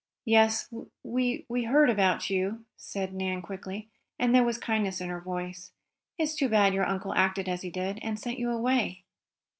"Yes, 0.25 0.67
we 1.03 1.45
we 1.47 1.65
heard 1.65 1.87
about 1.87 2.27
you," 2.31 2.65
said 2.75 3.13
Nan 3.13 3.43
quickly, 3.43 3.87
and 4.17 4.33
there 4.33 4.43
was 4.43 4.57
kindness 4.57 4.99
in 4.99 5.09
her 5.09 5.21
voice. 5.21 5.73
"It's 6.17 6.33
too 6.33 6.49
bad 6.49 6.73
your 6.73 6.87
uncle 6.87 7.13
acted 7.13 7.47
as 7.47 7.61
he 7.61 7.69
did, 7.69 7.99
and 8.01 8.19
sent 8.19 8.39
you 8.39 8.49
away." 8.49 9.03